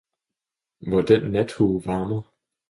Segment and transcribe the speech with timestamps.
[0.87, 2.23] hvor den Nathue varmer!